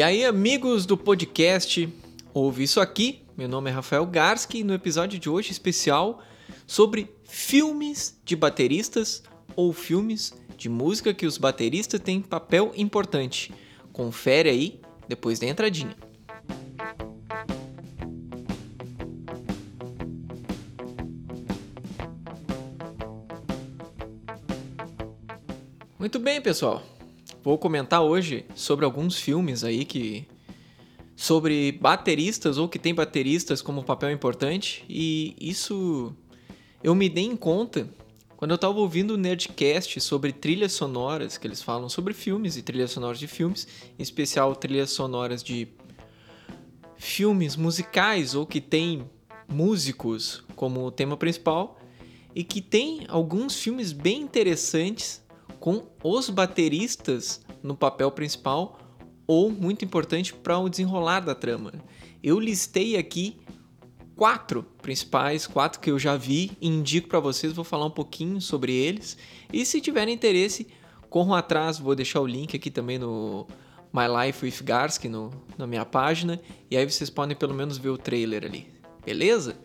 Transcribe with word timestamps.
E 0.00 0.02
aí, 0.02 0.24
amigos 0.24 0.86
do 0.86 0.96
podcast, 0.96 1.86
ouve 2.32 2.62
isso 2.62 2.80
aqui. 2.80 3.20
Meu 3.36 3.46
nome 3.46 3.68
é 3.68 3.72
Rafael 3.74 4.06
Garski 4.06 4.60
e 4.60 4.64
no 4.64 4.72
episódio 4.72 5.18
de 5.18 5.28
hoje 5.28 5.50
especial 5.52 6.22
sobre 6.66 7.14
filmes 7.22 8.18
de 8.24 8.34
bateristas 8.34 9.22
ou 9.54 9.74
filmes 9.74 10.32
de 10.56 10.70
música 10.70 11.12
que 11.12 11.26
os 11.26 11.36
bateristas 11.36 12.00
têm 12.00 12.22
papel 12.22 12.72
importante. 12.76 13.52
Confere 13.92 14.48
aí 14.48 14.80
depois 15.06 15.38
da 15.38 15.46
entradinha. 15.46 15.94
Muito 25.98 26.18
bem, 26.18 26.40
pessoal. 26.40 26.82
Vou 27.42 27.56
comentar 27.56 28.02
hoje 28.02 28.44
sobre 28.54 28.84
alguns 28.84 29.16
filmes 29.16 29.64
aí 29.64 29.86
que 29.86 30.28
sobre 31.16 31.72
bateristas 31.72 32.58
ou 32.58 32.68
que 32.68 32.78
tem 32.78 32.94
bateristas 32.94 33.62
como 33.62 33.82
papel 33.82 34.10
importante 34.10 34.84
e 34.88 35.34
isso 35.40 36.12
eu 36.82 36.94
me 36.94 37.08
dei 37.08 37.24
em 37.24 37.36
conta 37.36 37.88
quando 38.36 38.52
eu 38.52 38.56
estava 38.56 38.78
ouvindo 38.78 39.12
o 39.12 39.16
Nerdcast 39.18 40.00
sobre 40.00 40.32
trilhas 40.32 40.72
sonoras, 40.72 41.36
que 41.36 41.46
eles 41.46 41.62
falam 41.62 41.90
sobre 41.90 42.14
filmes 42.14 42.56
e 42.56 42.62
trilhas 42.62 42.90
sonoras 42.90 43.18
de 43.18 43.26
filmes, 43.26 43.68
em 43.98 44.02
especial 44.02 44.56
trilhas 44.56 44.90
sonoras 44.90 45.42
de 45.42 45.68
filmes 46.96 47.56
musicais 47.56 48.34
ou 48.34 48.46
que 48.46 48.60
tem 48.60 49.04
músicos 49.46 50.42
como 50.56 50.90
tema 50.90 51.16
principal 51.16 51.78
e 52.34 52.44
que 52.44 52.60
tem 52.60 53.04
alguns 53.08 53.56
filmes 53.56 53.92
bem 53.92 54.22
interessantes 54.22 55.19
com 55.60 55.82
os 56.02 56.30
bateristas 56.30 57.42
no 57.62 57.76
papel 57.76 58.10
principal 58.10 58.78
ou 59.26 59.50
muito 59.50 59.84
importante 59.84 60.34
para 60.34 60.58
o 60.58 60.68
desenrolar 60.68 61.20
da 61.20 61.34
trama. 61.34 61.72
Eu 62.22 62.40
listei 62.40 62.96
aqui 62.96 63.38
quatro 64.16 64.64
principais, 64.82 65.46
quatro 65.46 65.78
que 65.78 65.90
eu 65.90 65.98
já 65.98 66.16
vi 66.16 66.50
indico 66.60 67.08
para 67.08 67.20
vocês, 67.20 67.52
vou 67.52 67.64
falar 67.64 67.86
um 67.86 67.90
pouquinho 67.90 68.40
sobre 68.40 68.74
eles. 68.74 69.16
E 69.52 69.64
se 69.64 69.80
tiverem 69.80 70.14
interesse, 70.14 70.66
corram 71.08 71.34
atrás, 71.34 71.78
vou 71.78 71.94
deixar 71.94 72.20
o 72.20 72.26
link 72.26 72.56
aqui 72.56 72.70
também 72.70 72.98
no 72.98 73.46
My 73.92 74.26
Life 74.26 74.44
with 74.44 74.64
Garski 74.64 75.08
no, 75.08 75.30
na 75.56 75.66
minha 75.66 75.84
página, 75.84 76.40
e 76.70 76.76
aí 76.76 76.88
vocês 76.88 77.10
podem 77.10 77.36
pelo 77.36 77.54
menos 77.54 77.78
ver 77.78 77.90
o 77.90 77.98
trailer 77.98 78.44
ali. 78.44 78.66
Beleza? 79.04 79.56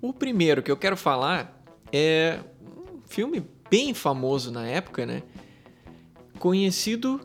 O 0.00 0.12
primeiro 0.12 0.62
que 0.62 0.70
eu 0.70 0.76
quero 0.76 0.96
falar 0.96 1.62
é 1.92 2.40
um 2.60 3.00
filme 3.06 3.42
bem 3.70 3.94
famoso 3.94 4.50
na 4.50 4.66
época, 4.66 5.06
né? 5.06 5.22
Conhecido 6.38 7.20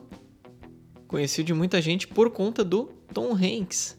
conhecido 1.06 1.48
de 1.48 1.52
muita 1.52 1.82
gente 1.82 2.08
por 2.08 2.30
conta 2.30 2.64
do 2.64 2.84
Tom 3.12 3.34
Hanks, 3.34 3.98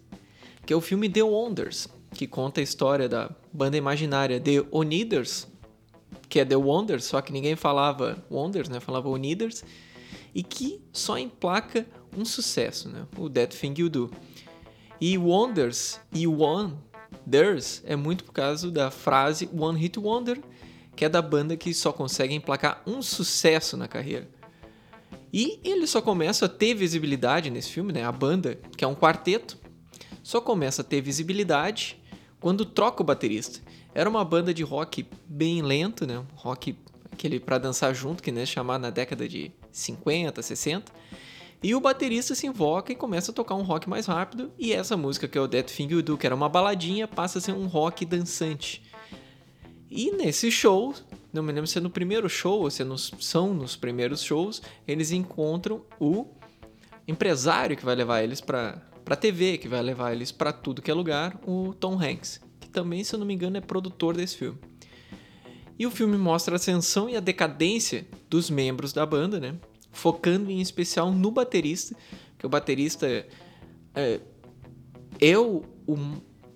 que 0.66 0.73
é 0.73 0.75
o 0.75 0.81
filme 0.81 1.07
The 1.07 1.21
Wonders, 1.21 1.88
que 2.11 2.25
conta 2.25 2.59
a 2.59 2.63
história 2.63 3.07
da 3.07 3.29
banda 3.51 3.77
imaginária 3.77 4.39
The 4.39 4.66
Oniders, 4.71 5.47
que 6.27 6.39
é 6.39 6.45
The 6.45 6.55
Wonders, 6.55 7.03
só 7.03 7.21
que 7.21 7.31
ninguém 7.31 7.55
falava 7.55 8.25
Wonders, 8.31 8.67
né? 8.67 8.79
Falava 8.79 9.09
Oniders, 9.09 9.63
e 10.33 10.41
que 10.41 10.81
só 10.91 11.16
emplaca 11.16 11.85
um 12.17 12.25
sucesso, 12.25 12.89
né? 12.89 13.05
O 13.16 13.29
That 13.29 13.55
Thing 13.55 13.75
You 13.78 13.89
Do. 13.89 14.12
E 15.00 15.16
Wonders 15.16 16.00
e 16.12 16.28
One 16.28 16.73
Theirs 17.29 17.81
é 17.85 17.95
muito 17.95 18.23
por 18.23 18.34
causa 18.34 18.69
da 18.72 18.91
frase 18.91 19.50
One 19.57 19.79
Hit 19.79 20.00
Wonder, 20.00 20.39
que 20.95 21.06
é 21.06 21.09
da 21.09 21.22
banda 21.22 21.57
que 21.57 21.73
só 21.73 21.91
consegue 21.91 22.34
emplacar 22.34 22.81
um 22.85 23.01
sucesso 23.01 23.75
na 23.75 23.88
carreira. 23.88 24.29
E 25.31 25.59
ele 25.63 25.88
só 25.88 26.01
começa 26.01 26.45
a 26.45 26.50
ter 26.50 26.75
visibilidade 26.75 27.50
nesse 27.50 27.69
filme, 27.69 27.91
né? 27.91 28.03
A 28.03 28.12
banda, 28.12 28.59
que 28.78 28.85
é 28.85 28.88
um 28.88 28.94
quarteto, 28.94 29.57
só 30.22 30.39
começa 30.39 30.81
a 30.81 30.85
ter 30.85 31.01
visibilidade 31.01 32.00
quando 32.39 32.66
troca 32.66 33.01
o 33.01 33.06
baterista. 33.06 33.59
Era 33.95 34.09
uma 34.09 34.23
banda 34.23 34.53
de 34.53 34.63
rock 34.63 35.07
bem 35.28 35.62
lento, 35.62 36.06
né? 36.06 36.23
Rock 36.35 36.78
aquele 37.12 37.39
para 37.39 37.57
dançar 37.57 37.94
junto, 37.95 38.22
que 38.22 38.31
né, 38.31 38.45
chamar 38.45 38.78
na 38.78 38.89
década 38.89 39.28
de 39.28 39.51
50, 39.72 40.41
60. 40.41 40.91
E 41.63 41.74
o 41.74 41.79
baterista 41.79 42.35
se 42.35 42.46
invoca 42.46 42.91
e 42.91 42.96
começa 42.96 43.31
a 43.31 43.34
tocar 43.34 43.56
um 43.56 43.63
rock 43.63 43.90
mais 43.90 44.06
rápido. 44.06 44.51
E 44.59 44.74
essa 44.74 44.97
música, 44.97 45.29
que 45.29 45.38
é 45.38 45.41
o 45.41 45.47
That 45.47 45.74
Thing 45.74 45.88
You 45.88 46.01
Do, 46.01 46.18
que 46.18 46.25
era 46.25 46.35
uma 46.35 46.50
baladinha, 46.50 47.07
passa 47.07 47.38
a 47.40 47.41
ser 47.41 47.53
um 47.53 47.68
rock 47.68 48.06
dançante. 48.06 48.84
E 49.90 50.12
nesse 50.12 50.51
show, 50.51 50.94
não 51.31 51.41
me 51.41 51.53
lembro 51.53 51.68
se 51.68 51.78
é 51.78 51.81
no 51.81 51.90
primeiro 51.90 52.28
show 52.28 52.63
ou 52.63 52.69
se 52.69 52.81
é 52.81 52.85
nos, 52.85 53.13
são 53.19 53.53
nos 53.53 53.78
primeiros 53.78 54.22
shows, 54.22 54.62
eles 54.85 55.12
encontram 55.12 55.85
o 56.00 56.28
empresário 57.07 57.78
que 57.78 57.85
vai 57.85 57.95
levar 57.95 58.22
eles 58.22 58.41
para 58.41 58.81
para 59.03 59.16
TV, 59.18 59.57
que 59.57 59.68
vai 59.68 59.81
levar 59.81 60.13
eles 60.13 60.31
para 60.31 60.53
tudo 60.53 60.81
que 60.81 60.90
é 60.90 60.94
lugar, 60.94 61.38
o 61.45 61.74
Tom 61.74 62.01
Hanks, 62.01 62.40
que 62.59 62.69
também, 62.69 63.03
se 63.03 63.13
eu 63.13 63.19
não 63.19 63.25
me 63.25 63.34
engano, 63.34 63.57
é 63.57 63.62
produtor 63.62 64.16
desse 64.16 64.38
filme. 64.38 64.57
E 65.78 65.85
o 65.85 65.91
filme 65.91 66.18
mostra 66.18 66.56
a 66.56 66.57
ascensão 66.57 67.09
e 67.09 67.18
a 67.18 67.19
decadência 67.19 68.07
dos 68.30 68.50
membros 68.50 68.94
da 68.94 69.06
banda, 69.06 69.40
né? 69.40 69.56
Focando 69.94 70.52
em 70.52 70.59
especial 70.59 71.12
no 71.12 71.31
baterista, 71.31 71.96
que 72.38 72.46
o 72.46 72.50
baterista 72.50 73.08
é, 73.96 74.20
é 75.22 75.38
o, 75.38 75.64
o 75.88 75.96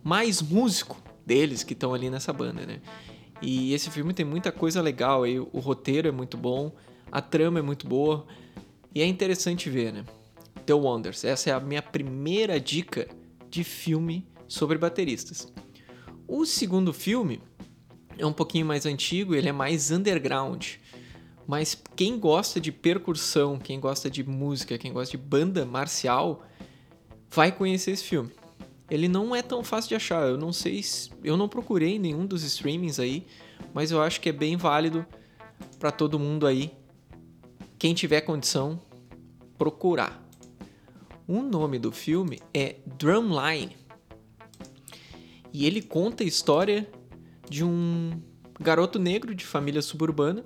mais 0.04 0.42
músico 0.42 1.02
deles 1.26 1.64
que 1.64 1.72
estão 1.72 1.94
ali 1.94 2.10
nessa 2.10 2.34
banda, 2.34 2.66
né? 2.66 2.82
E 3.42 3.74
esse 3.74 3.92
filme 3.92 4.14
tem 4.14 4.26
muita 4.26 4.52
coisa 4.52 4.82
legal 4.82 5.24
aí, 5.24 5.40
o 5.40 5.60
roteiro 5.60 6.08
é 6.08 6.12
muito 6.12 6.36
bom, 6.36 6.76
a 7.12 7.22
trama 7.22 7.60
é 7.60 7.62
muito 7.62 7.88
boa 7.88 8.26
e 8.94 9.02
é 9.02 9.06
interessante 9.06 9.70
ver, 9.70 9.94
né? 9.94 10.04
The 10.66 10.74
Wonders, 10.74 11.24
essa 11.24 11.52
é 11.52 11.54
a 11.54 11.60
minha 11.60 11.82
primeira 11.82 12.60
dica 12.60 13.08
de 13.50 13.64
filme 13.64 14.28
sobre 14.48 14.78
bateristas. 14.78 15.54
O 16.28 16.46
segundo 16.46 16.92
filme 16.92 17.42
é 18.18 18.26
um 18.26 18.34
pouquinho 18.34 18.66
mais 18.66 18.86
antigo, 18.86 19.36
ele 19.36 19.48
é 19.48 19.52
mais 19.52 19.92
underground. 19.92 20.74
Mas 21.48 21.82
quem 21.96 22.20
gosta 22.20 22.60
de 22.60 22.74
percussão, 22.74 23.58
quem 23.58 23.80
gosta 23.80 24.10
de 24.10 24.22
música, 24.22 24.78
quem 24.78 24.92
gosta 24.92 25.12
de 25.12 25.18
banda 25.18 25.66
marcial, 25.66 26.46
vai 27.32 27.54
conhecer 27.54 27.92
esse 27.92 28.04
filme. 28.04 28.30
Ele 28.92 29.08
não 29.08 29.34
é 29.34 29.42
tão 29.42 29.64
fácil 29.64 29.90
de 29.90 29.96
achar. 29.96 30.28
Eu 30.28 30.38
não 30.38 30.52
sei, 30.52 30.84
se, 30.84 31.10
eu 31.24 31.38
não 31.38 31.48
procurei 31.48 31.98
nenhum 31.98 32.26
dos 32.26 32.44
streamings 32.44 33.00
aí, 33.00 33.26
mas 33.74 33.92
eu 33.92 34.02
acho 34.02 34.20
que 34.20 34.28
é 34.28 34.34
bem 34.34 34.58
válido 34.58 35.06
para 35.80 35.90
todo 35.90 36.20
mundo 36.20 36.46
aí. 36.46 36.74
Quem 37.80 37.94
tiver 37.94 38.22
condição, 38.22 38.82
procurar. 39.58 40.22
O 41.26 41.42
nome 41.42 41.80
do 41.80 41.94
filme 41.94 42.40
é 42.54 42.76
Drumline. 42.98 43.76
E 45.54 45.66
ele 45.66 45.82
conta 45.82 46.24
a 46.24 46.28
história 46.28 46.90
de 47.50 47.64
um 47.64 48.22
garoto 48.60 49.00
negro 49.00 49.34
de 49.34 49.46
família 49.46 49.82
suburbana 49.82 50.44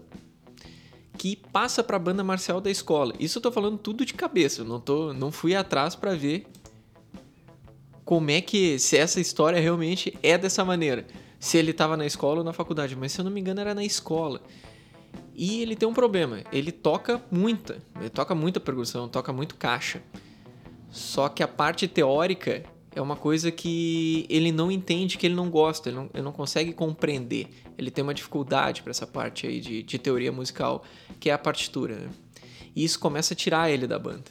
que 1.22 1.36
passa 1.36 1.84
para 1.84 1.98
a 1.98 2.00
banda 2.00 2.24
marcial 2.24 2.60
da 2.60 2.72
escola. 2.72 3.14
Isso 3.20 3.38
eu 3.38 3.44
tô 3.44 3.52
falando 3.52 3.78
tudo 3.78 4.04
de 4.04 4.12
cabeça, 4.12 4.62
eu 4.62 4.66
não 4.66 4.80
tô, 4.80 5.14
não 5.14 5.32
fui 5.32 5.54
atrás 5.54 5.94
para 5.94 6.16
ver 6.16 6.48
como 8.04 8.32
é 8.32 8.42
que 8.42 8.80
se 8.80 8.98
essa 8.98 9.22
história 9.22 9.62
realmente 9.62 10.18
é 10.24 10.36
dessa 10.36 10.66
maneira. 10.66 11.06
Se 11.40 11.60
ele 11.60 11.70
estava 11.70 11.96
na 11.96 12.08
escola 12.08 12.40
ou 12.40 12.44
na 12.44 12.54
faculdade, 12.54 12.96
mas 12.96 13.12
se 13.12 13.22
eu 13.22 13.24
não 13.24 13.32
me 13.32 13.40
engano 13.40 13.62
era 13.62 13.76
na 13.76 13.84
escola. 13.84 14.42
E 15.36 15.62
ele 15.62 15.76
tem 15.76 15.88
um 15.88 15.94
problema, 15.94 16.42
ele 16.52 16.72
toca 16.72 17.22
muita, 17.30 17.78
ele 18.00 18.10
toca 18.10 18.34
muita 18.34 18.60
percussão, 18.60 19.08
toca 19.08 19.32
muito 19.32 19.54
caixa. 19.54 20.02
Só 20.90 21.30
que 21.30 21.44
a 21.44 21.48
parte 21.48 21.88
teórica 21.88 22.64
é 22.94 23.02
uma 23.02 23.16
coisa 23.16 23.52
que 23.52 24.26
ele 24.30 24.52
não 24.52 24.70
entende, 24.70 25.18
que 25.18 25.26
ele 25.26 25.36
não 25.36 25.50
gosta, 25.50 25.90
ele 25.90 25.96
não, 25.96 26.10
ele 26.14 26.24
não 26.24 26.32
consegue 26.32 26.74
compreender. 26.74 27.48
Ele 27.78 27.90
tem 27.90 28.04
uma 28.04 28.14
dificuldade 28.14 28.82
para 28.82 28.92
essa 28.92 29.08
parte 29.08 29.48
aí 29.48 29.62
de, 29.62 29.82
de 29.82 29.98
teoria 29.98 30.32
musical, 30.32 30.84
que 31.20 31.30
é 31.30 31.34
a 31.34 31.38
partitura. 31.38 31.96
Né? 31.96 32.10
E 32.76 32.84
isso 32.84 33.00
começa 33.00 33.34
a 33.34 33.38
tirar 33.38 33.70
ele 33.70 33.88
da 33.88 33.98
banda. 33.98 34.30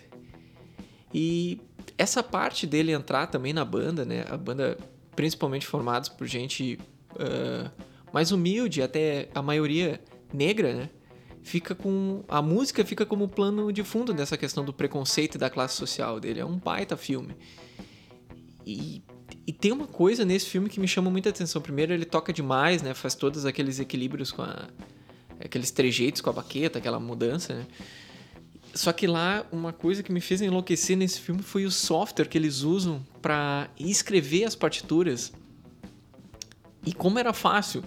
E 1.13 1.59
essa 1.97 2.23
parte 2.23 2.67
dele 2.67 2.93
entrar 2.93 3.27
também 3.27 3.53
na 3.53 3.65
banda, 3.65 4.05
né? 4.05 4.25
A 4.29 4.37
banda 4.37 4.79
principalmente 5.17 5.67
formada 5.67 6.09
por 6.11 6.27
gente 6.27 6.79
uh, 7.15 7.71
mais 8.13 8.31
humilde, 8.31 8.83
até 8.83 9.29
a 9.35 9.43
maioria 9.43 10.01
negra, 10.33 10.73
né? 10.73 10.91
Fica 11.43 11.75
com 11.75 12.23
a 12.29 12.43
música 12.43 12.85
fica 12.85 13.07
como 13.07 13.27
plano 13.27 13.73
de 13.73 13.83
fundo 13.83 14.13
dessa 14.13 14.37
questão 14.37 14.65
do 14.65 14.73
preconceito 14.73 15.37
e 15.37 15.39
da 15.39 15.49
classe 15.49 15.75
social 15.75 16.21
dele. 16.21 16.41
É 16.41 16.45
um 16.45 16.59
baita 16.59 16.97
filme. 16.97 17.35
E, 18.67 19.03
e 19.47 19.53
tem 19.53 19.73
uma 19.73 19.87
coisa 19.87 20.25
nesse 20.25 20.47
filme 20.47 20.69
que 20.69 20.81
me 20.81 20.89
chama 20.89 21.11
muita 21.11 21.31
atenção. 21.31 21.61
Primeiro, 21.61 21.93
ele 21.93 22.05
toca 22.05 22.33
demais, 22.33 22.83
né? 22.83 22.95
Faz 22.95 23.15
todos 23.15 23.45
aqueles 23.45 23.79
equilíbrios 23.79 24.31
com 24.31 24.43
a. 24.43 24.69
aqueles 25.39 25.71
trejeitos 25.71 26.21
com 26.21 26.31
a 26.31 26.33
baqueta, 26.33 26.79
aquela 26.79 27.01
mudança, 27.01 27.55
né? 27.55 27.67
Só 28.75 28.93
que 28.93 29.07
lá, 29.07 29.45
uma 29.51 29.73
coisa 29.73 30.03
que 30.03 30.13
me 30.13 30.21
fez 30.21 30.41
enlouquecer 30.41 30.97
nesse 30.97 31.21
filme 31.21 31.43
foi 31.43 31.65
o 31.65 31.71
software 31.71 32.27
que 32.27 32.39
eles 32.39 32.63
usam 32.63 33.05
para 33.21 33.69
escrever 33.79 34.45
as 34.45 34.55
partituras. 34.55 35.33
E 36.87 36.93
como 36.93 37.19
era 37.19 37.33
fácil. 37.33 37.83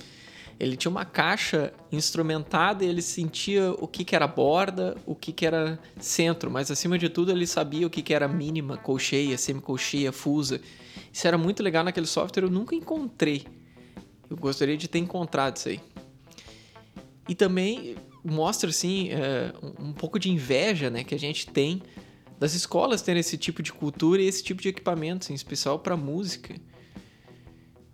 Ele 0.59 0.77
tinha 0.77 0.91
uma 0.91 1.05
caixa 1.05 1.73
instrumentada 1.91 2.85
e 2.85 2.87
ele 2.87 3.01
sentia 3.01 3.71
o 3.71 3.87
que, 3.87 4.03
que 4.03 4.15
era 4.15 4.27
borda, 4.27 4.95
o 5.05 5.15
que, 5.15 5.31
que 5.31 5.45
era 5.45 5.79
centro, 5.99 6.49
mas 6.49 6.69
acima 6.69 6.97
de 6.97 7.09
tudo 7.09 7.31
ele 7.31 7.47
sabia 7.47 7.87
o 7.87 7.89
que, 7.89 8.01
que 8.01 8.13
era 8.13 8.27
mínima, 8.27 8.77
colcheia, 8.77 9.37
semicolcheia, 9.37 10.11
fusa. 10.11 10.61
Isso 11.11 11.27
era 11.27 11.37
muito 11.37 11.61
legal 11.61 11.83
naquele 11.83 12.07
software, 12.07 12.43
eu 12.43 12.49
nunca 12.49 12.75
encontrei. 12.75 13.45
Eu 14.29 14.37
gostaria 14.37 14.77
de 14.77 14.87
ter 14.87 14.99
encontrado 14.99 15.57
isso 15.57 15.69
aí. 15.69 15.79
E 17.27 17.35
também 17.35 17.95
mostra 18.23 18.69
assim 18.69 19.09
é, 19.09 19.53
um 19.79 19.93
pouco 19.93 20.17
de 20.17 20.29
inveja 20.29 20.89
né, 20.89 21.03
que 21.03 21.13
a 21.13 21.19
gente 21.19 21.47
tem 21.47 21.81
das 22.39 22.53
escolas 22.53 23.01
terem 23.01 23.19
esse 23.19 23.37
tipo 23.37 23.61
de 23.61 23.71
cultura 23.71 24.21
e 24.21 24.25
esse 24.27 24.43
tipo 24.43 24.61
de 24.61 24.69
equipamentos, 24.69 25.29
em 25.29 25.33
especial 25.33 25.79
para 25.79 25.95
música. 25.95 26.55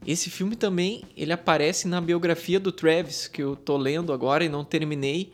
Esse 0.05 0.29
filme 0.29 0.55
também 0.55 1.03
ele 1.15 1.33
aparece 1.33 1.87
na 1.87 1.99
biografia 1.99 2.59
do 2.59 2.71
Travis, 2.71 3.27
que 3.27 3.43
eu 3.43 3.55
tô 3.55 3.77
lendo 3.77 4.13
agora 4.13 4.43
e 4.43 4.49
não 4.49 4.63
terminei, 4.63 5.31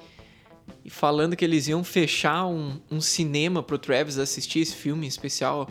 e 0.84 0.90
falando 0.90 1.36
que 1.36 1.46
eles 1.46 1.68
iam 1.68 1.84
fechar 1.84 2.46
um, 2.48 2.80
um 2.90 3.00
cinema 3.00 3.62
pro 3.62 3.78
Travis 3.78 4.18
assistir 4.18 4.60
esse 4.60 4.76
filme 4.76 5.06
em 5.06 5.10
especial. 5.10 5.70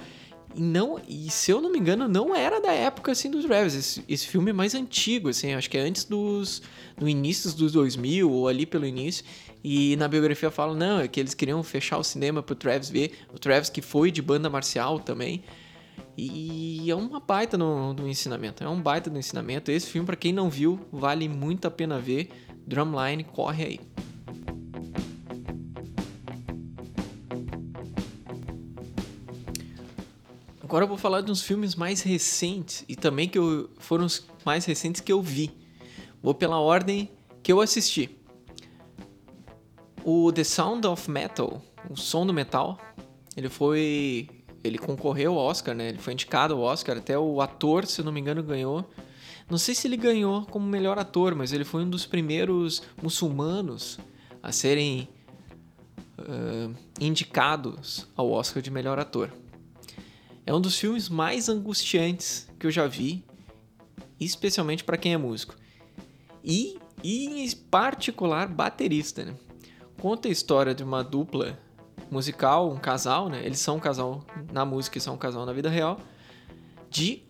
E, 0.55 0.61
não, 0.61 1.00
e 1.08 1.29
se 1.31 1.50
eu 1.50 1.61
não 1.61 1.70
me 1.70 1.79
engano, 1.79 2.06
não 2.06 2.35
era 2.35 2.61
da 2.61 2.73
época 2.73 3.12
assim 3.12 3.31
do 3.31 3.43
Travis. 3.43 3.75
Esse, 3.75 4.05
esse 4.08 4.26
filme 4.26 4.50
é 4.50 4.52
mais 4.52 4.75
antigo, 4.75 5.29
assim, 5.29 5.52
acho 5.52 5.69
que 5.69 5.76
é 5.76 5.81
antes 5.81 6.05
dos. 6.05 6.62
no 7.00 7.08
início 7.08 7.52
dos 7.52 7.73
2000 7.73 8.31
ou 8.31 8.49
ali 8.49 8.64
pelo 8.64 8.87
início. 8.87 9.25
E 9.62 9.96
na 9.96 10.06
biografia 10.06 10.50
fala, 10.50 10.75
não, 10.75 11.00
é 11.00 11.08
que 11.08 11.19
eles 11.19 11.32
queriam 11.32 11.62
fechar 11.62 11.99
o 11.99 12.05
cinema 12.05 12.43
pro 12.43 12.55
Travis 12.55 12.91
ver. 12.91 13.12
O 13.32 13.38
Travis 13.38 13.70
que 13.70 13.81
foi 13.81 14.11
de 14.11 14.20
banda 14.20 14.50
marcial 14.50 15.00
também. 15.00 15.43
E 16.17 16.91
é 16.91 16.94
uma 16.94 17.19
baita 17.19 17.58
no, 17.58 17.93
no 17.93 18.08
ensinamento. 18.08 18.62
É 18.62 18.69
um 18.69 18.81
baita 18.81 19.11
do 19.11 19.19
ensinamento. 19.19 19.70
Esse 19.70 19.88
filme, 19.88 20.06
para 20.06 20.17
quem 20.17 20.32
não 20.32 20.49
viu, 20.49 20.79
vale 20.93 21.29
muito 21.29 21.67
a 21.67 21.70
pena 21.70 21.99
ver. 21.99 22.31
Drumline, 22.67 23.25
corre 23.25 23.64
aí. 23.64 23.81
Agora 30.62 30.85
eu 30.85 30.88
vou 30.88 30.96
falar 30.96 31.20
de 31.20 31.31
uns 31.31 31.43
filmes 31.43 31.75
mais 31.75 32.02
recentes 32.02 32.85
e 32.88 32.96
também 32.96 33.29
que 33.29 33.38
eu, 33.38 33.70
foram 33.79 34.06
os 34.06 34.26
mais 34.44 34.64
recentes 34.64 35.00
que 35.00 35.12
eu 35.12 35.23
vi. 35.23 35.52
Vou 36.23 36.35
pela 36.35 36.58
ordem 36.58 37.11
que 37.43 37.52
eu 37.52 37.61
assisti. 37.61 38.19
O 40.02 40.32
The 40.32 40.43
Sound 40.43 40.87
of 40.87 41.11
Metal, 41.11 41.62
o 41.88 41.96
som 41.96 42.26
do 42.26 42.32
metal, 42.32 42.79
ele 43.37 43.49
foi 43.49 44.29
ele 44.64 44.78
concorreu 44.78 45.38
ao 45.38 45.44
Oscar, 45.44 45.75
né? 45.75 45.90
Ele 45.90 45.99
foi 45.99 46.14
indicado 46.14 46.55
ao 46.55 46.61
Oscar, 46.61 46.96
até 46.96 47.19
o 47.19 47.43
ator, 47.43 47.84
se 47.87 48.02
não 48.02 48.11
me 48.11 48.19
engano, 48.19 48.43
ganhou. 48.43 48.88
Não 49.49 49.58
sei 49.58 49.75
se 49.75 49.87
ele 49.87 49.99
ganhou 49.99 50.46
como 50.46 50.66
melhor 50.66 50.99
ator, 50.99 51.34
mas 51.34 51.52
ele 51.52 51.64
foi 51.64 51.84
um 51.84 51.90
dos 51.90 52.06
primeiros 52.06 52.82
muçulmanos 53.02 53.99
a 54.43 54.50
serem 54.50 55.06
uh, 56.19 56.75
indicados 56.99 58.08
ao 58.16 58.31
Oscar 58.31 58.62
de 58.62 58.70
melhor 58.70 58.99
ator. 58.99 59.31
É 60.46 60.55
um 60.55 60.61
dos 60.61 60.78
filmes 60.78 61.10
mais 61.10 61.50
angustiantes 61.50 62.49
que 62.58 62.67
eu 62.67 62.70
já 62.70 62.87
vi, 62.87 63.22
especialmente 64.19 64.82
para 64.82 64.96
quem 64.96 65.12
é 65.12 65.19
músico. 65.19 65.55
E, 66.43 66.78
e, 67.02 67.44
em 67.44 67.50
particular, 67.50 68.49
baterista. 68.49 69.26
Né? 69.26 69.34
Conta 70.00 70.28
a 70.28 70.31
história 70.31 70.75
de 70.75 70.82
uma 70.82 71.02
dupla 71.02 71.58
musical, 72.11 72.71
um 72.71 72.79
casal, 72.79 73.29
né? 73.29 73.45
Eles 73.45 73.59
são 73.59 73.77
um 73.77 73.81
casal 73.81 74.25
na 74.53 74.65
música 74.65 74.99
e 74.99 75.01
são 75.01 75.15
um 75.15 75.19
casal 75.19 75.45
na 75.45 75.53
vida 75.53 75.69
real, 75.69 76.01
de 76.91 77.23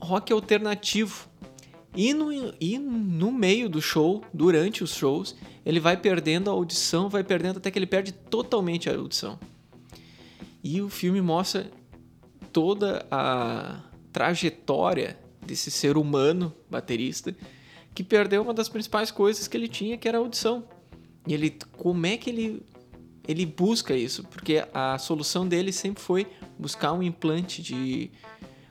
rock 0.00 0.32
alternativo. 0.32 1.28
E 1.94 2.12
no, 2.14 2.32
e 2.60 2.78
no 2.78 3.32
meio 3.32 3.68
do 3.68 3.80
show, 3.80 4.22
durante 4.32 4.84
os 4.84 4.94
shows, 4.94 5.34
ele 5.64 5.80
vai 5.80 5.96
perdendo 5.96 6.48
a 6.48 6.52
audição, 6.52 7.08
vai 7.08 7.24
perdendo 7.24 7.56
até 7.56 7.70
que 7.70 7.78
ele 7.78 7.86
perde 7.86 8.12
totalmente 8.12 8.88
a 8.88 8.94
audição. 8.94 9.38
E 10.62 10.80
o 10.80 10.88
filme 10.88 11.20
mostra 11.20 11.70
toda 12.52 13.06
a 13.10 13.80
trajetória 14.12 15.18
desse 15.44 15.70
ser 15.70 15.96
humano 15.96 16.54
baterista 16.70 17.34
que 17.94 18.04
perdeu 18.04 18.42
uma 18.42 18.54
das 18.54 18.68
principais 18.68 19.10
coisas 19.10 19.48
que 19.48 19.56
ele 19.56 19.66
tinha, 19.66 19.96
que 19.96 20.06
era 20.06 20.18
a 20.18 20.20
audição. 20.20 20.64
E 21.26 21.34
ele, 21.34 21.56
como 21.76 22.06
é 22.06 22.16
que 22.16 22.30
ele 22.30 22.62
ele 23.28 23.44
busca 23.44 23.94
isso, 23.94 24.24
porque 24.24 24.64
a 24.72 24.96
solução 24.98 25.46
dele 25.46 25.70
sempre 25.70 26.02
foi 26.02 26.26
buscar 26.58 26.94
um 26.94 27.02
implante 27.02 27.62
de 27.62 28.10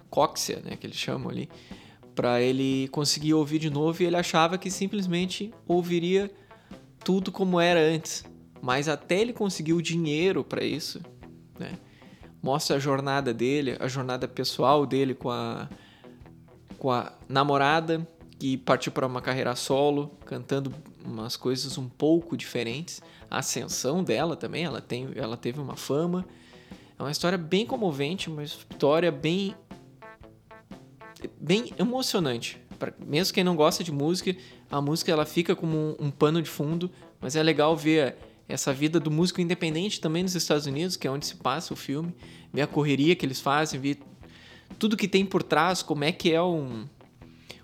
cóccea, 0.09 0.62
né, 0.65 0.75
que 0.75 0.88
eles 0.88 0.98
chamam 0.98 1.30
ali, 1.30 1.48
para 2.15 2.42
ele 2.42 2.88
conseguir 2.88 3.36
ouvir 3.36 3.59
de 3.59 3.69
novo 3.69 4.01
e 4.01 4.07
ele 4.07 4.15
achava 4.15 4.57
que 4.57 4.71
simplesmente 4.71 5.54
ouviria 5.68 6.31
tudo 7.04 7.31
como 7.31 7.59
era 7.59 7.80
antes. 7.80 8.25
Mas 8.59 8.88
até 8.88 9.19
ele 9.21 9.31
conseguir 9.31 9.74
o 9.74 9.81
dinheiro 9.81 10.44
para 10.44 10.63
isso, 10.63 11.00
né? 11.59 11.74
Mostra 12.42 12.77
a 12.77 12.80
jornada 12.80 13.31
dele, 13.31 13.77
a 13.80 13.88
jornada 13.88 14.27
pessoal 14.27 14.86
dele 14.86 15.13
com 15.13 15.30
a 15.30 15.69
com 16.77 16.92
a 16.92 17.12
namorada 17.27 18.07
que 18.39 18.56
partiu 18.57 18.92
para 18.92 19.07
uma 19.07 19.21
carreira 19.21 19.56
solo, 19.56 20.12
cantando 20.25 20.71
umas 21.07 21.36
coisas 21.36 21.77
um 21.77 21.88
pouco 21.88 22.36
diferentes 22.36 23.01
a 23.30 23.39
ascensão 23.39 24.04
dela 24.04 24.36
também, 24.36 24.63
ela, 24.63 24.81
tem, 24.81 25.09
ela 25.15 25.38
teve 25.38 25.59
uma 25.59 25.75
fama. 25.75 26.25
É 26.98 27.04
uma 27.04 27.12
história 27.12 27.38
bem 27.38 27.65
comovente, 27.65 28.30
uma 28.30 28.44
história 28.44 29.12
bem 29.12 29.56
bem 31.39 31.74
emocionante. 31.77 32.62
Pra, 32.77 32.94
mesmo 33.00 33.33
quem 33.33 33.44
não 33.44 33.56
gosta 33.56 33.83
de 33.83 33.92
música, 33.92 34.36
a 34.69 34.80
música 34.80 35.12
ela 35.12 35.25
fica 35.25 35.56
como 35.56 35.75
um, 35.75 35.95
um, 36.00 36.12
pano 36.12 36.42
de 36.42 36.50
fundo, 36.50 36.92
mas 37.19 37.36
é 37.36 37.42
legal 37.42 37.75
ver 37.75 38.15
essa 38.48 38.71
vida 38.71 39.00
do 39.00 39.09
músico 39.09 39.42
independente 39.42 40.00
também 40.00 40.24
nos 40.24 40.36
Estados 40.36 40.68
Unidos, 40.68 40.95
que 40.95 41.07
é 41.07 41.12
onde 41.12 41.25
se 41.25 41.36
passa 41.36 41.74
o 41.74 41.77
filme, 41.77 42.15
ver 42.54 42.62
a 42.62 42.68
correria 42.68 43.15
que 43.15 43.25
eles 43.25 43.42
fazem, 43.42 43.80
ver 43.80 43.98
tudo 44.77 44.95
que 44.95 45.07
tem 45.07 45.25
por 45.25 45.42
trás, 45.44 45.81
como 45.81 46.04
é 46.04 46.12
que 46.12 46.31
é 46.31 46.42
um 46.42 46.86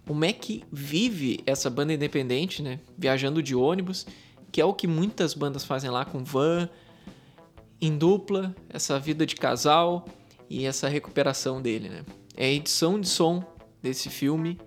como 0.05 0.25
é 0.25 0.33
que 0.33 0.63
vive 0.71 1.41
essa 1.45 1.69
banda 1.69 1.93
independente, 1.93 2.61
né? 2.61 2.79
Viajando 2.97 3.41
de 3.41 3.55
ônibus 3.55 4.05
que 4.53 4.61
é 4.61 4.65
o 4.65 4.71
que 4.71 4.85
muitas 4.85 5.33
bandas 5.33 5.65
fazem 5.65 5.89
lá 5.89 6.05
com 6.05 6.23
van, 6.23 6.69
em 7.81 7.97
dupla, 7.97 8.55
essa 8.69 8.99
vida 8.99 9.25
de 9.25 9.35
casal 9.35 10.05
e 10.47 10.67
essa 10.67 10.87
recuperação 10.87 11.59
dele, 11.59 11.89
né? 11.89 12.05
A 12.37 12.43
edição 12.43 13.01
de 13.01 13.09
som 13.09 13.43
desse 13.81 14.11
filme 14.11 14.59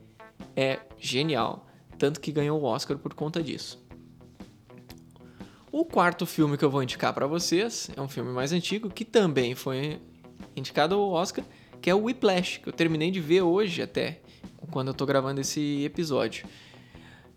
é 0.56 0.80
genial, 0.98 1.68
tanto 1.96 2.20
que 2.20 2.32
ganhou 2.32 2.60
o 2.60 2.64
Oscar 2.64 2.98
por 2.98 3.14
conta 3.14 3.40
disso. 3.40 3.80
O 5.70 5.84
quarto 5.84 6.26
filme 6.26 6.58
que 6.58 6.64
eu 6.64 6.70
vou 6.70 6.82
indicar 6.82 7.14
para 7.14 7.28
vocês 7.28 7.88
é 7.96 8.00
um 8.00 8.08
filme 8.08 8.32
mais 8.32 8.52
antigo 8.52 8.90
que 8.90 9.04
também 9.04 9.54
foi 9.54 10.00
indicado 10.56 10.96
ao 10.96 11.12
Oscar, 11.12 11.44
que 11.80 11.88
é 11.88 11.94
o 11.94 12.02
Whiplash, 12.02 12.58
que 12.58 12.68
eu 12.68 12.72
terminei 12.72 13.12
de 13.12 13.20
ver 13.20 13.42
hoje 13.42 13.82
até, 13.82 14.20
quando 14.70 14.88
eu 14.88 14.94
tô 14.94 15.06
gravando 15.06 15.40
esse 15.40 15.84
episódio. 15.84 16.46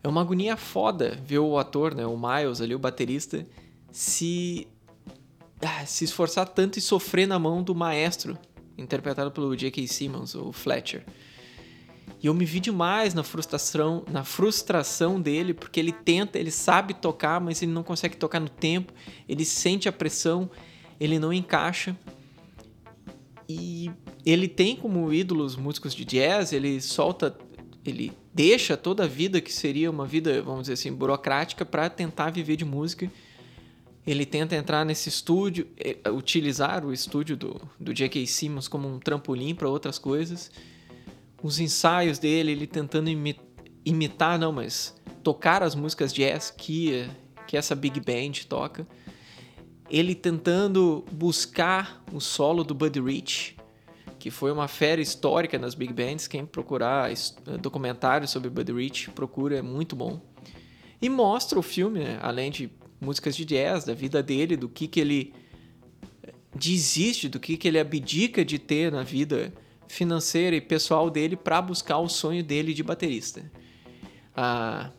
É 0.03 0.07
uma 0.07 0.21
agonia 0.21 0.55
foda 0.55 1.19
ver 1.25 1.39
o 1.39 1.57
ator, 1.57 1.93
né, 1.93 2.05
o 2.05 2.17
Miles 2.17 2.61
ali, 2.61 2.73
o 2.73 2.79
baterista, 2.79 3.45
se 3.91 4.67
ah, 5.61 5.85
se 5.85 6.05
esforçar 6.05 6.47
tanto 6.47 6.79
e 6.79 6.81
sofrer 6.81 7.27
na 7.27 7.37
mão 7.37 7.61
do 7.61 7.75
maestro, 7.75 8.37
interpretado 8.77 9.29
pelo 9.31 9.55
J.K. 9.55 9.87
Simmons, 9.87 10.35
o 10.35 10.53
Fletcher. 10.53 11.05
E 12.21 12.27
eu 12.27 12.33
me 12.33 12.45
vi 12.45 12.59
demais 12.59 13.13
na 13.13 13.23
frustração, 13.23 14.03
na 14.09 14.23
frustração 14.23 15.21
dele, 15.21 15.53
porque 15.53 15.79
ele 15.79 15.91
tenta, 15.91 16.37
ele 16.37 16.51
sabe 16.51 16.93
tocar, 16.93 17.39
mas 17.39 17.61
ele 17.61 17.71
não 17.71 17.83
consegue 17.83 18.17
tocar 18.17 18.39
no 18.39 18.49
tempo, 18.49 18.93
ele 19.27 19.45
sente 19.45 19.87
a 19.87 19.91
pressão, 19.91 20.49
ele 20.99 21.19
não 21.19 21.31
encaixa. 21.31 21.95
E 23.49 23.89
ele 24.23 24.47
tem 24.47 24.75
como 24.75 25.11
ídolos 25.11 25.55
músicos 25.55 25.95
de 25.95 26.05
jazz, 26.05 26.53
ele 26.53 26.79
solta, 26.79 27.35
ele 27.83 28.13
deixa 28.31 28.77
toda 28.77 29.05
a 29.05 29.07
vida 29.07 29.41
que 29.41 29.51
seria 29.51 29.89
uma 29.89 30.05
vida, 30.05 30.39
vamos 30.43 30.61
dizer 30.61 30.73
assim, 30.73 30.93
burocrática 30.93 31.65
para 31.65 31.89
tentar 31.89 32.29
viver 32.29 32.55
de 32.55 32.63
música. 32.63 33.11
Ele 34.05 34.23
tenta 34.23 34.55
entrar 34.55 34.85
nesse 34.85 35.09
estúdio, 35.09 35.67
é, 35.77 36.09
utilizar 36.11 36.85
o 36.85 36.93
estúdio 36.93 37.35
do, 37.35 37.59
do 37.79 37.91
J.K. 37.91 38.27
Simmons 38.27 38.67
como 38.67 38.87
um 38.87 38.99
trampolim 38.99 39.55
para 39.55 39.67
outras 39.67 39.97
coisas. 39.97 40.51
Os 41.41 41.59
ensaios 41.59 42.19
dele, 42.19 42.51
ele 42.51 42.67
tentando 42.67 43.09
imi 43.09 43.35
imitar, 43.83 44.37
não, 44.37 44.51
mas 44.51 44.95
tocar 45.23 45.63
as 45.63 45.73
músicas 45.73 46.13
jazz 46.13 46.51
que, 46.51 47.09
que 47.47 47.57
essa 47.57 47.73
big 47.73 47.99
band 47.99 48.43
toca. 48.47 48.85
Ele 49.89 50.13
tentando 50.13 51.03
buscar 51.11 52.03
o 52.13 52.19
solo 52.19 52.63
do 52.63 52.73
Buddy 52.73 52.99
Rich, 53.01 53.57
que 54.19 54.29
foi 54.29 54.51
uma 54.51 54.67
fera 54.67 55.01
histórica 55.01 55.57
nas 55.57 55.73
big 55.73 55.93
bands. 55.93 56.27
Quem 56.27 56.45
procurar 56.45 57.09
documentários 57.59 58.31
sobre 58.31 58.49
Buddy 58.49 58.73
Rich, 58.73 59.09
procura, 59.11 59.57
é 59.57 59.61
muito 59.61 59.95
bom. 59.95 60.21
E 61.01 61.09
mostra 61.09 61.57
o 61.57 61.61
filme, 61.61 61.99
né? 61.99 62.19
além 62.21 62.51
de 62.51 62.69
músicas 62.99 63.35
de 63.35 63.45
jazz, 63.45 63.85
da 63.85 63.93
vida 63.93 64.21
dele, 64.21 64.57
do 64.57 64.67
que, 64.67 64.87
que 64.87 64.99
ele 64.99 65.33
desiste, 66.53 67.29
do 67.29 67.39
que, 67.39 67.55
que 67.55 67.67
ele 67.67 67.79
abdica 67.79 68.43
de 68.43 68.59
ter 68.59 68.91
na 68.91 69.03
vida 69.03 69.53
financeira 69.87 70.55
e 70.55 70.61
pessoal 70.61 71.09
dele 71.09 71.35
para 71.35 71.61
buscar 71.61 71.97
o 71.99 72.09
sonho 72.09 72.43
dele 72.43 72.73
de 72.73 72.83
baterista. 72.83 73.49
Ah, 74.35 74.91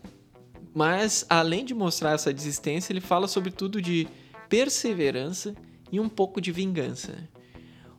mas, 0.75 1.27
além 1.29 1.65
de 1.65 1.75
mostrar 1.75 2.13
essa 2.13 2.33
desistência, 2.33 2.93
ele 2.93 3.01
fala 3.01 3.29
sobretudo 3.29 3.81
de 3.81 4.09
perseverança 4.51 5.55
e 5.91 5.99
um 5.99 6.09
pouco 6.09 6.41
de 6.41 6.53
vingança. 6.53 7.27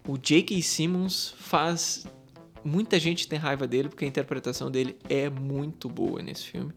O 0.08 0.18
J.K. 0.18 0.62
Simmons 0.62 1.34
faz 1.38 2.06
muita 2.64 3.00
gente 3.00 3.28
ter 3.28 3.38
raiva 3.38 3.66
dele 3.66 3.90
porque 3.90 4.06
a 4.06 4.08
interpretação 4.08 4.70
dele 4.70 4.98
é 5.10 5.30
muito 5.30 5.90
boa 5.90 6.22
nesse 6.22 6.46
filme. 6.46 6.74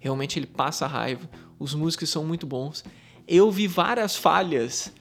Realmente 0.00 0.38
ele 0.38 0.46
passa 0.46 0.86
raiva, 0.86 1.28
os 1.58 1.74
músicos 1.74 2.10
são 2.10 2.24
muito 2.24 2.46
bons. 2.46 2.84
Eu 3.26 3.50
vi 3.50 3.66
várias 3.66 4.16
falhas 4.16 4.92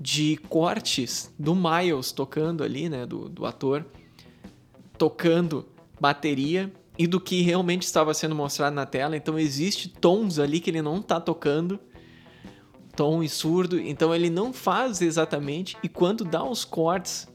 de 0.00 0.36
cortes 0.48 1.32
do 1.38 1.54
Miles 1.54 2.12
tocando 2.12 2.62
ali, 2.62 2.88
né, 2.88 3.06
do, 3.06 3.28
do 3.28 3.46
ator, 3.46 3.86
tocando 4.98 5.66
bateria 6.00 6.72
e 6.98 7.06
do 7.06 7.20
que 7.20 7.42
realmente 7.42 7.82
estava 7.82 8.12
sendo 8.12 8.34
mostrado 8.34 8.74
na 8.74 8.86
tela. 8.86 9.16
Então 9.16 9.38
existe 9.38 9.88
tons 9.88 10.38
ali 10.38 10.60
que 10.60 10.70
ele 10.70 10.82
não 10.82 10.98
está 10.98 11.20
tocando, 11.20 11.78
tom 12.96 13.22
e 13.22 13.28
surdo, 13.28 13.78
então 13.78 14.14
ele 14.14 14.30
não 14.30 14.52
faz 14.52 15.02
exatamente. 15.02 15.76
E 15.82 15.88
quando 15.88 16.24
dá 16.24 16.42
os 16.42 16.64
cortes, 16.64 17.28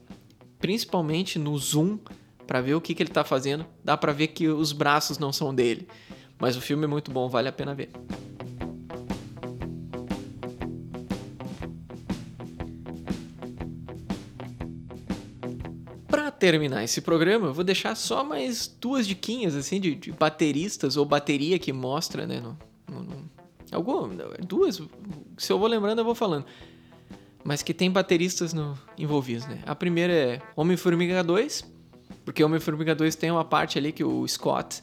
principalmente 0.58 1.38
no 1.38 1.56
zoom, 1.56 1.98
para 2.46 2.60
ver 2.60 2.74
o 2.74 2.80
que, 2.80 2.94
que 2.94 3.02
ele 3.02 3.10
está 3.10 3.24
fazendo, 3.24 3.64
dá 3.82 3.96
para 3.96 4.12
ver 4.12 4.28
que 4.28 4.48
os 4.48 4.72
braços 4.72 5.18
não 5.18 5.32
são 5.32 5.54
dele. 5.54 5.86
Mas 6.38 6.56
o 6.56 6.60
filme 6.60 6.84
é 6.84 6.88
muito 6.88 7.10
bom, 7.10 7.28
vale 7.28 7.48
a 7.48 7.52
pena 7.52 7.74
ver. 7.74 7.90
terminar 16.42 16.82
esse 16.82 17.00
programa, 17.00 17.46
eu 17.46 17.54
vou 17.54 17.62
deixar 17.62 17.94
só 17.94 18.24
mais 18.24 18.66
duas 18.66 19.06
diquinhas 19.06 19.54
assim 19.54 19.80
de, 19.80 19.94
de 19.94 20.10
bateristas 20.10 20.96
ou 20.96 21.04
bateria 21.04 21.56
que 21.56 21.72
mostra, 21.72 22.26
né? 22.26 22.40
No, 22.40 22.58
no, 22.90 23.04
no, 23.04 23.30
algum, 23.70 24.08
duas, 24.44 24.82
se 25.42 25.52
eu 25.52 25.58
vou 25.58 25.68
lembrando, 25.68 25.98
eu 25.98 26.04
vou 26.04 26.14
falando. 26.14 26.44
Mas 27.44 27.62
que 27.62 27.74
tem 27.74 27.90
bateristas 27.90 28.52
no, 28.52 28.78
envolvidos, 28.96 29.46
né? 29.46 29.58
A 29.66 29.74
primeira 29.74 30.12
é 30.12 30.42
Homem-Formiga 30.54 31.24
2, 31.24 31.64
porque 32.24 32.44
Homem-Formiga 32.44 32.94
2 32.94 33.16
tem 33.16 33.30
uma 33.30 33.44
parte 33.44 33.78
ali 33.78 33.90
que 33.90 34.04
o 34.04 34.26
Scott 34.28 34.82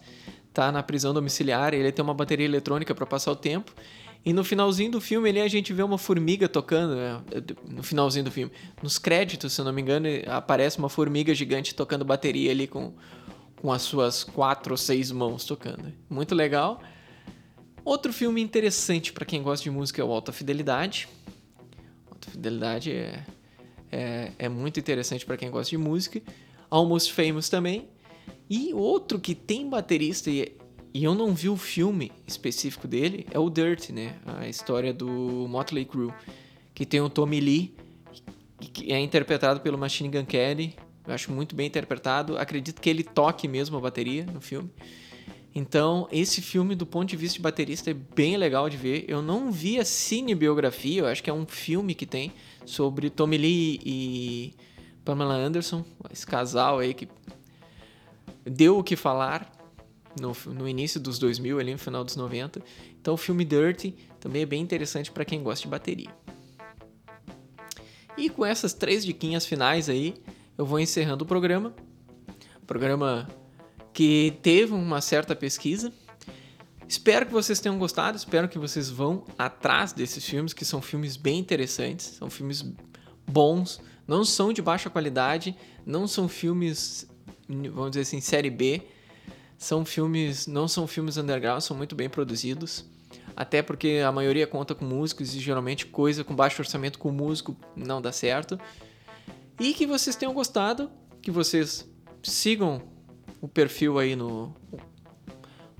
tá 0.53 0.71
na 0.71 0.83
prisão 0.83 1.13
domiciliar, 1.13 1.73
ele 1.73 1.91
tem 1.91 2.03
uma 2.03 2.13
bateria 2.13 2.45
eletrônica 2.45 2.93
para 2.93 3.05
passar 3.05 3.31
o 3.31 3.35
tempo. 3.35 3.73
E 4.25 4.33
no 4.33 4.43
finalzinho 4.43 4.91
do 4.91 4.99
filme 4.99 5.29
ali 5.29 5.39
a 5.39 5.47
gente 5.47 5.71
vê 5.71 5.81
uma 5.81 5.97
formiga 5.97 6.49
tocando, 6.49 6.95
né? 6.95 7.21
no 7.65 7.81
finalzinho 7.81 8.25
do 8.25 8.31
filme. 8.31 8.51
Nos 8.83 8.97
créditos, 8.97 9.53
se 9.53 9.61
eu 9.61 9.65
não 9.65 9.71
me 9.71 9.81
engano, 9.81 10.07
aparece 10.27 10.77
uma 10.77 10.89
formiga 10.89 11.33
gigante 11.33 11.73
tocando 11.73 12.03
bateria 12.03 12.51
ali 12.51 12.67
com, 12.67 12.93
com 13.55 13.71
as 13.71 13.81
suas 13.83 14.25
quatro 14.25 14.73
ou 14.73 14.77
seis 14.77 15.09
mãos 15.09 15.45
tocando. 15.45 15.93
Muito 16.09 16.35
legal. 16.35 16.81
Outro 17.89 18.13
filme 18.13 18.39
interessante 18.39 19.11
para 19.11 19.25
quem 19.25 19.41
gosta 19.41 19.63
de 19.63 19.71
música 19.71 19.99
é 19.99 20.05
o 20.05 20.11
Alta 20.11 20.31
Fidelidade. 20.31 21.09
Alta 22.07 22.29
Fidelidade 22.29 22.91
é, 22.91 23.25
é, 23.91 24.31
é 24.37 24.47
muito 24.47 24.79
interessante 24.79 25.25
para 25.25 25.35
quem 25.35 25.49
gosta 25.49 25.71
de 25.71 25.77
música. 25.79 26.21
Almost 26.69 27.11
Famous 27.11 27.49
também. 27.49 27.87
E 28.47 28.75
outro 28.75 29.19
que 29.19 29.33
tem 29.33 29.67
baterista 29.67 30.29
e 30.29 30.55
e 30.93 31.03
eu 31.03 31.15
não 31.15 31.33
vi 31.33 31.49
o 31.49 31.57
filme 31.57 32.11
específico 32.27 32.87
dele, 32.87 33.25
é 33.31 33.39
o 33.39 33.49
Dirt, 33.49 33.89
né? 33.89 34.19
A 34.23 34.47
história 34.47 34.93
do 34.93 35.47
Motley 35.49 35.85
Crue, 35.85 36.13
que 36.75 36.85
tem 36.85 37.01
o 37.01 37.09
Tommy 37.09 37.39
Lee, 37.39 37.75
que 38.59 38.93
é 38.93 38.99
interpretado 38.99 39.61
pelo 39.61 39.79
Machine 39.79 40.09
Gun 40.09 40.25
Kelly. 40.25 40.75
Eu 41.07 41.13
acho 41.15 41.31
muito 41.31 41.55
bem 41.55 41.65
interpretado. 41.65 42.37
Acredito 42.37 42.81
que 42.81 42.89
ele 42.89 43.03
toque 43.03 43.47
mesmo 43.47 43.77
a 43.77 43.81
bateria 43.81 44.27
no 44.27 44.41
filme. 44.41 44.69
Então, 45.53 46.07
esse 46.11 46.41
filme, 46.41 46.75
do 46.75 46.85
ponto 46.85 47.09
de 47.09 47.15
vista 47.15 47.37
de 47.37 47.41
baterista, 47.41 47.89
é 47.89 47.93
bem 47.93 48.37
legal 48.37 48.69
de 48.69 48.77
ver. 48.77 49.05
Eu 49.07 49.21
não 49.21 49.51
vi 49.51 49.79
a 49.79 49.85
cinebiografia, 49.85 51.01
eu 51.01 51.07
acho 51.07 51.23
que 51.23 51.29
é 51.29 51.33
um 51.33 51.45
filme 51.45 51.95
que 51.95 52.05
tem 52.05 52.31
sobre 52.65 53.09
Tommy 53.09 53.37
Lee 53.37 53.79
e 53.83 54.53
Pamela 55.03 55.33
Anderson, 55.33 55.83
esse 56.11 56.25
casal 56.25 56.79
aí 56.79 56.93
que 56.93 57.07
deu 58.45 58.77
o 58.77 58.83
que 58.83 58.95
falar 58.95 59.51
no, 60.19 60.35
no 60.53 60.67
início 60.67 60.99
dos 60.99 61.17
2000, 61.17 61.59
ali 61.59 61.71
no 61.71 61.79
final 61.79 62.03
dos 62.03 62.15
90. 62.15 62.61
Então 63.01 63.15
o 63.15 63.17
filme 63.17 63.43
Dirty 63.43 63.95
também 64.19 64.43
é 64.43 64.45
bem 64.45 64.61
interessante 64.61 65.11
para 65.11 65.25
quem 65.25 65.41
gosta 65.41 65.63
de 65.63 65.69
bateria. 65.69 66.09
E 68.17 68.29
com 68.29 68.45
essas 68.45 68.73
três 68.73 69.05
diquinhas 69.05 69.45
finais 69.45 69.89
aí, 69.89 70.15
eu 70.57 70.65
vou 70.65 70.79
encerrando 70.79 71.23
o 71.23 71.27
programa. 71.27 71.73
Programa 72.67 73.27
que 73.93 74.37
teve 74.41 74.73
uma 74.73 75.01
certa 75.01 75.35
pesquisa. 75.35 75.91
Espero 76.87 77.25
que 77.25 77.31
vocês 77.31 77.59
tenham 77.59 77.77
gostado, 77.77 78.17
espero 78.17 78.49
que 78.49 78.57
vocês 78.57 78.89
vão 78.89 79.23
atrás 79.37 79.93
desses 79.93 80.25
filmes, 80.25 80.53
que 80.53 80.65
são 80.65 80.81
filmes 80.81 81.15
bem 81.15 81.37
interessantes, 81.37 82.15
são 82.17 82.29
filmes 82.29 82.65
bons, 83.27 83.79
não 84.07 84.25
são 84.25 84.51
de 84.51 84.61
baixa 84.61 84.89
qualidade, 84.89 85.55
não 85.85 86.07
são 86.07 86.27
filmes, 86.27 87.07
vamos 87.47 87.91
dizer 87.91 88.01
assim, 88.01 88.19
série 88.19 88.49
B, 88.49 88.81
são 89.55 89.85
filmes, 89.85 90.47
não 90.47 90.67
são 90.67 90.87
filmes 90.87 91.17
underground, 91.17 91.61
são 91.61 91.77
muito 91.77 91.95
bem 91.95 92.09
produzidos. 92.09 92.85
Até 93.35 93.61
porque 93.61 94.01
a 94.05 94.11
maioria 94.11 94.47
conta 94.47 94.73
com 94.73 94.83
músicos 94.83 95.35
e 95.35 95.39
geralmente 95.39 95.85
coisa 95.85 96.23
com 96.23 96.35
baixo 96.35 96.61
orçamento 96.61 96.97
com 96.97 97.11
músico 97.11 97.55
não 97.75 98.01
dá 98.01 98.11
certo. 98.11 98.59
E 99.59 99.73
que 99.73 99.85
vocês 99.85 100.15
tenham 100.15 100.33
gostado, 100.33 100.89
que 101.21 101.29
vocês 101.29 101.87
sigam 102.23 102.81
o 103.41 103.47
perfil 103.47 103.99
aí 103.99 104.15
no, 104.15 104.53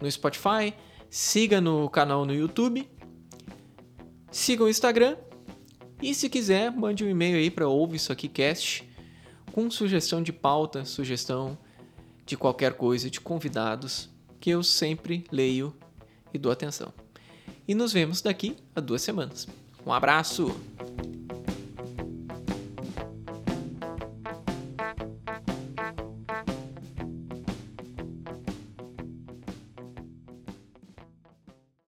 no 0.02 0.12
Spotify, 0.12 0.74
siga 1.10 1.60
no 1.60 1.90
canal 1.90 2.26
no 2.26 2.34
YouTube, 2.34 2.90
siga 4.32 4.64
o 4.64 4.70
Instagram 4.70 5.18
e 6.02 6.14
se 6.14 6.30
quiser, 6.30 6.72
mande 6.72 7.04
um 7.04 7.10
e-mail 7.10 7.38
aí 7.38 7.52
para 7.52 7.68
ouve 7.68 7.98
isso 7.98 8.12
aqui 8.12 8.28
cast 8.28 8.88
com 9.52 9.70
sugestão 9.70 10.22
de 10.22 10.32
pauta, 10.32 10.86
sugestão 10.86 11.58
de 12.26 12.38
qualquer 12.38 12.74
coisa, 12.74 13.10
de 13.10 13.20
convidados, 13.20 14.10
que 14.40 14.50
eu 14.50 14.64
sempre 14.64 15.26
leio 15.32 15.76
e 16.34 16.38
dou 16.38 16.52
atenção. 16.52 16.94
E 17.68 17.76
nos 17.76 17.92
vemos 17.92 18.22
daqui 18.22 18.56
a 18.76 18.80
duas 18.80 19.02
semanas. 19.02 19.48
Um 19.86 19.92
abraço! 19.92 20.56